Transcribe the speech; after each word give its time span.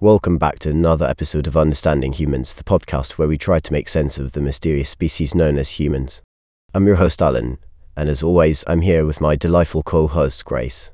Welcome 0.00 0.38
back 0.38 0.60
to 0.60 0.70
another 0.70 1.06
episode 1.06 1.48
of 1.48 1.56
Understanding 1.56 2.12
Humans, 2.12 2.54
the 2.54 2.62
podcast 2.62 3.12
where 3.12 3.26
we 3.26 3.36
try 3.36 3.58
to 3.58 3.72
make 3.72 3.88
sense 3.88 4.16
of 4.16 4.30
the 4.30 4.40
mysterious 4.40 4.88
species 4.88 5.34
known 5.34 5.58
as 5.58 5.70
humans. 5.70 6.22
I'm 6.72 6.86
your 6.86 6.96
host, 6.96 7.20
Alan, 7.20 7.58
and 7.96 8.08
as 8.08 8.22
always, 8.22 8.62
I'm 8.68 8.82
here 8.82 9.04
with 9.04 9.20
my 9.20 9.34
delightful 9.34 9.82
co 9.82 10.06
host, 10.06 10.44
Grace. 10.44 10.92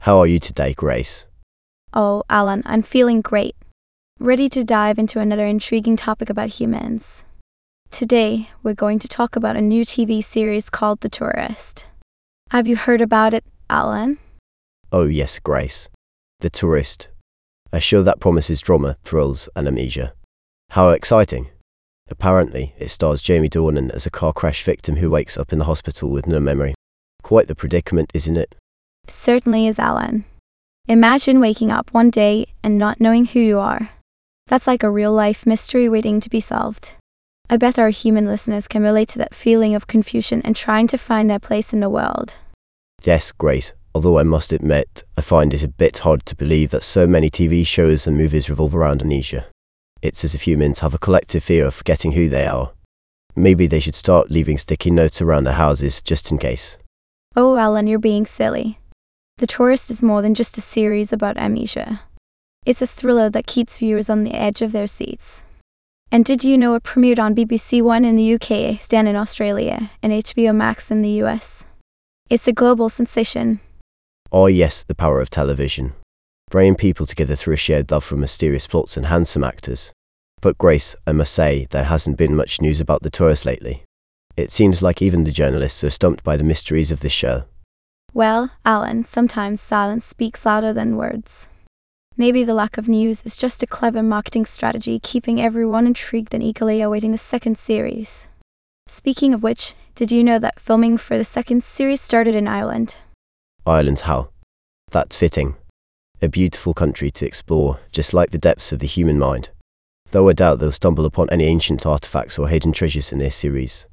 How 0.00 0.18
are 0.18 0.26
you 0.26 0.38
today, 0.38 0.72
Grace? 0.72 1.26
Oh, 1.92 2.22
Alan, 2.30 2.62
I'm 2.64 2.80
feeling 2.80 3.20
great. 3.20 3.54
Ready 4.18 4.48
to 4.48 4.64
dive 4.64 4.98
into 4.98 5.20
another 5.20 5.46
intriguing 5.46 5.96
topic 5.96 6.30
about 6.30 6.48
humans. 6.48 7.24
Today, 7.90 8.48
we're 8.62 8.72
going 8.72 8.98
to 9.00 9.08
talk 9.08 9.36
about 9.36 9.56
a 9.56 9.60
new 9.60 9.84
TV 9.84 10.24
series 10.24 10.70
called 10.70 11.00
The 11.00 11.10
Tourist. 11.10 11.84
Have 12.50 12.66
you 12.66 12.76
heard 12.76 13.02
about 13.02 13.34
it, 13.34 13.44
Alan? 13.68 14.16
Oh, 14.90 15.04
yes, 15.04 15.38
Grace. 15.38 15.90
The 16.40 16.50
Tourist. 16.50 17.08
A 17.72 17.80
show 17.80 18.04
that 18.04 18.20
promises 18.20 18.60
drama, 18.60 18.96
thrills, 19.02 19.48
and 19.56 19.66
amnesia. 19.66 20.12
How 20.70 20.90
exciting! 20.90 21.48
Apparently, 22.08 22.74
it 22.78 22.90
stars 22.90 23.20
Jamie 23.20 23.48
Dornan 23.48 23.90
as 23.90 24.06
a 24.06 24.10
car 24.10 24.32
crash 24.32 24.62
victim 24.62 24.96
who 24.96 25.10
wakes 25.10 25.36
up 25.36 25.52
in 25.52 25.58
the 25.58 25.64
hospital 25.64 26.10
with 26.10 26.28
no 26.28 26.38
memory. 26.38 26.74
Quite 27.22 27.48
the 27.48 27.56
predicament, 27.56 28.12
isn't 28.14 28.36
it? 28.36 28.54
Certainly 29.08 29.66
is, 29.66 29.80
Alan. 29.80 30.26
Imagine 30.86 31.40
waking 31.40 31.72
up 31.72 31.92
one 31.92 32.08
day 32.08 32.46
and 32.62 32.78
not 32.78 33.00
knowing 33.00 33.26
who 33.26 33.40
you 33.40 33.58
are. 33.58 33.90
That's 34.46 34.68
like 34.68 34.84
a 34.84 34.90
real 34.90 35.12
life 35.12 35.44
mystery 35.44 35.88
waiting 35.88 36.20
to 36.20 36.30
be 36.30 36.40
solved. 36.40 36.92
I 37.50 37.56
bet 37.56 37.80
our 37.80 37.90
human 37.90 38.26
listeners 38.26 38.68
can 38.68 38.84
relate 38.84 39.08
to 39.08 39.18
that 39.18 39.34
feeling 39.34 39.74
of 39.74 39.88
confusion 39.88 40.40
and 40.44 40.54
trying 40.54 40.86
to 40.86 40.98
find 40.98 41.28
their 41.28 41.40
place 41.40 41.72
in 41.72 41.80
the 41.80 41.90
world. 41.90 42.36
Yes, 43.02 43.32
Grace. 43.32 43.72
Although 43.94 44.18
I 44.18 44.22
must 44.22 44.52
admit, 44.52 45.04
I 45.16 45.20
find 45.20 45.52
it 45.54 45.64
a 45.64 45.68
bit 45.68 45.98
hard 45.98 46.26
to 46.26 46.36
believe 46.36 46.70
that 46.70 46.84
so 46.84 47.06
many 47.06 47.30
TV 47.30 47.66
shows 47.66 48.06
and 48.06 48.16
movies 48.16 48.50
revolve 48.50 48.74
around 48.74 49.02
amnesia. 49.02 49.46
It's 50.02 50.24
as 50.24 50.34
if 50.34 50.46
humans 50.46 50.80
have 50.80 50.94
a 50.94 50.98
collective 50.98 51.42
fear 51.42 51.66
of 51.66 51.74
forgetting 51.74 52.12
who 52.12 52.28
they 52.28 52.46
are. 52.46 52.72
Maybe 53.34 53.66
they 53.66 53.80
should 53.80 53.94
start 53.94 54.30
leaving 54.30 54.58
sticky 54.58 54.90
notes 54.90 55.22
around 55.22 55.44
their 55.44 55.54
houses 55.54 56.02
just 56.02 56.30
in 56.30 56.38
case. 56.38 56.76
Oh, 57.34 57.56
Alan, 57.56 57.86
you're 57.86 57.98
being 57.98 58.26
silly. 58.26 58.78
The 59.38 59.46
Tourist 59.46 59.90
is 59.90 60.02
more 60.02 60.22
than 60.22 60.34
just 60.34 60.58
a 60.58 60.60
series 60.60 61.12
about 61.12 61.36
amnesia. 61.36 62.02
It's 62.66 62.82
a 62.82 62.86
thriller 62.86 63.30
that 63.30 63.46
keeps 63.46 63.78
viewers 63.78 64.10
on 64.10 64.24
the 64.24 64.34
edge 64.34 64.62
of 64.62 64.72
their 64.72 64.86
seats. 64.86 65.42
And 66.10 66.24
did 66.24 66.42
you 66.42 66.58
know 66.58 66.74
it 66.74 66.82
premiered 66.82 67.18
on 67.18 67.34
BBC 67.34 67.82
One 67.82 68.04
in 68.04 68.16
the 68.16 68.34
UK, 68.34 68.80
Stan 68.82 69.06
in 69.06 69.14
Australia, 69.14 69.90
and 70.02 70.12
HBO 70.12 70.54
Max 70.54 70.90
in 70.90 71.02
the 71.02 71.22
US? 71.22 71.64
It's 72.30 72.48
a 72.48 72.52
global 72.52 72.88
sensation. 72.88 73.60
Oh, 74.30 74.46
yes, 74.46 74.82
the 74.82 74.94
power 74.94 75.20
of 75.20 75.30
television. 75.30 75.94
Bringing 76.50 76.76
people 76.76 77.06
together 77.06 77.34
through 77.34 77.54
a 77.54 77.58
shared 77.58 77.90
love 77.90 78.04
for 78.04 78.16
mysterious 78.16 78.66
plots 78.66 78.96
and 78.96 79.06
handsome 79.06 79.42
actors. 79.42 79.92
But 80.40 80.58
Grace, 80.58 80.94
I 81.06 81.12
must 81.12 81.32
say, 81.32 81.66
there 81.70 81.84
hasn't 81.84 82.18
been 82.18 82.36
much 82.36 82.60
news 82.60 82.80
about 82.80 83.02
the 83.02 83.10
tourist 83.10 83.44
lately. 83.46 83.84
It 84.36 84.52
seems 84.52 84.82
like 84.82 85.02
even 85.02 85.24
the 85.24 85.32
journalists 85.32 85.82
are 85.82 85.90
stumped 85.90 86.22
by 86.22 86.36
the 86.36 86.44
mysteries 86.44 86.92
of 86.92 87.00
this 87.00 87.12
show. 87.12 87.44
Well, 88.14 88.50
Alan, 88.64 89.04
sometimes 89.04 89.60
silence 89.60 90.04
speaks 90.04 90.46
louder 90.46 90.72
than 90.72 90.96
words. 90.96 91.48
Maybe 92.16 92.44
the 92.44 92.54
lack 92.54 92.78
of 92.78 92.88
news 92.88 93.22
is 93.22 93.36
just 93.36 93.62
a 93.62 93.66
clever 93.66 94.02
marketing 94.02 94.44
strategy 94.46 95.00
keeping 95.00 95.40
everyone 95.40 95.86
intrigued 95.86 96.34
and 96.34 96.42
eagerly 96.42 96.80
awaiting 96.82 97.12
the 97.12 97.18
second 97.18 97.56
series. 97.56 98.24
Speaking 98.86 99.32
of 99.32 99.42
which, 99.42 99.74
did 99.94 100.12
you 100.12 100.22
know 100.22 100.38
that 100.38 100.60
filming 100.60 100.98
for 100.98 101.16
the 101.16 101.24
second 101.24 101.62
series 101.62 102.00
started 102.00 102.34
in 102.34 102.48
Ireland? 102.48 102.96
Ireland, 103.68 104.00
how? 104.00 104.30
That's 104.90 105.16
fitting. 105.16 105.56
A 106.22 106.28
beautiful 106.28 106.74
country 106.74 107.10
to 107.12 107.26
explore, 107.26 107.78
just 107.92 108.14
like 108.14 108.30
the 108.30 108.38
depths 108.38 108.72
of 108.72 108.78
the 108.78 108.86
human 108.86 109.18
mind. 109.18 109.50
Though 110.10 110.28
I 110.28 110.32
doubt 110.32 110.58
they'll 110.58 110.72
stumble 110.72 111.04
upon 111.04 111.28
any 111.30 111.44
ancient 111.44 111.84
artifacts 111.84 112.38
or 112.38 112.48
hidden 112.48 112.72
treasures 112.72 113.12
in 113.12 113.18
this 113.18 113.36
series. 113.36 113.86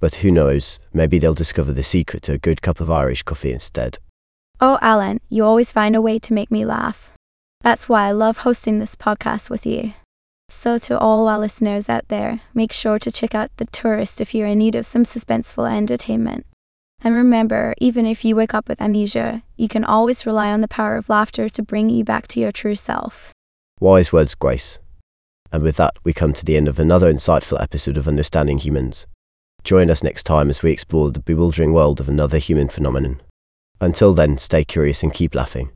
But 0.00 0.16
who 0.16 0.30
knows, 0.30 0.78
maybe 0.94 1.18
they'll 1.18 1.34
discover 1.34 1.72
the 1.72 1.82
secret 1.82 2.22
to 2.24 2.32
a 2.32 2.38
good 2.38 2.62
cup 2.62 2.80
of 2.80 2.90
Irish 2.90 3.22
coffee 3.22 3.52
instead. 3.52 3.98
Oh, 4.58 4.78
Alan, 4.80 5.20
you 5.28 5.44
always 5.44 5.70
find 5.70 5.94
a 5.94 6.00
way 6.00 6.18
to 6.18 6.32
make 6.32 6.50
me 6.50 6.64
laugh. 6.64 7.10
That's 7.60 7.88
why 7.88 8.08
I 8.08 8.12
love 8.12 8.38
hosting 8.38 8.78
this 8.78 8.96
podcast 8.96 9.50
with 9.50 9.66
you. 9.66 9.92
So, 10.48 10.78
to 10.78 10.98
all 10.98 11.28
our 11.28 11.38
listeners 11.38 11.88
out 11.88 12.08
there, 12.08 12.40
make 12.54 12.72
sure 12.72 12.98
to 12.98 13.12
check 13.12 13.34
out 13.34 13.50
The 13.58 13.66
Tourist 13.66 14.20
if 14.20 14.34
you're 14.34 14.48
in 14.48 14.58
need 14.58 14.74
of 14.74 14.86
some 14.86 15.04
suspenseful 15.04 15.70
entertainment. 15.70 16.46
And 17.02 17.14
remember, 17.14 17.74
even 17.78 18.04
if 18.04 18.24
you 18.24 18.36
wake 18.36 18.52
up 18.52 18.68
with 18.68 18.80
amnesia, 18.80 19.42
you 19.56 19.68
can 19.68 19.84
always 19.84 20.26
rely 20.26 20.52
on 20.52 20.60
the 20.60 20.68
power 20.68 20.96
of 20.96 21.08
laughter 21.08 21.48
to 21.48 21.62
bring 21.62 21.88
you 21.88 22.04
back 22.04 22.28
to 22.28 22.40
your 22.40 22.52
true 22.52 22.74
self. 22.74 23.32
Wise 23.80 24.12
words, 24.12 24.34
Grace. 24.34 24.78
And 25.50 25.62
with 25.62 25.76
that, 25.76 25.94
we 26.04 26.12
come 26.12 26.32
to 26.34 26.44
the 26.44 26.56
end 26.56 26.68
of 26.68 26.78
another 26.78 27.12
insightful 27.12 27.60
episode 27.60 27.96
of 27.96 28.06
Understanding 28.06 28.58
Humans. 28.58 29.06
Join 29.64 29.90
us 29.90 30.02
next 30.02 30.24
time 30.24 30.48
as 30.50 30.62
we 30.62 30.70
explore 30.70 31.10
the 31.10 31.20
bewildering 31.20 31.72
world 31.72 32.00
of 32.00 32.08
another 32.08 32.38
human 32.38 32.68
phenomenon. 32.68 33.20
Until 33.80 34.12
then, 34.12 34.38
stay 34.38 34.64
curious 34.64 35.02
and 35.02 35.12
keep 35.12 35.34
laughing. 35.34 35.70